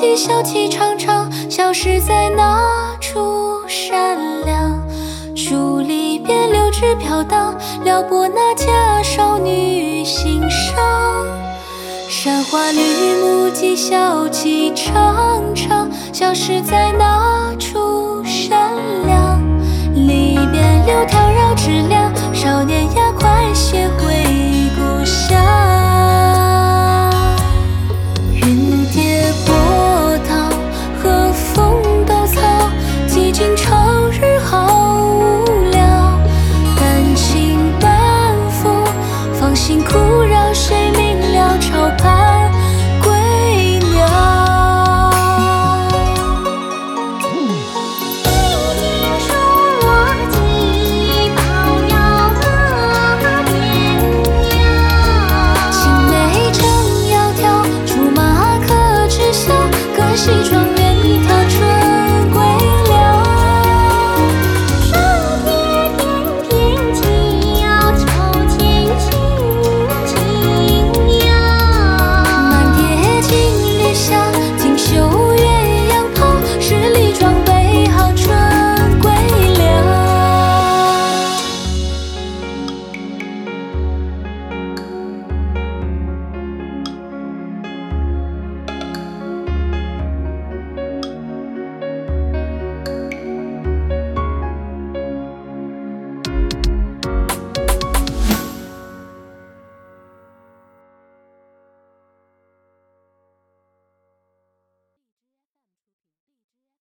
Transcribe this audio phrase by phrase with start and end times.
[0.00, 3.60] 几小气长长消失在哪处？
[3.68, 4.16] 山
[4.46, 4.82] 梁
[5.36, 11.26] 竹篱边，柳枝飘荡，撩拨那家少女心伤。
[12.08, 12.80] 山花绿
[13.20, 18.09] 木，几小气长长消失在哪处？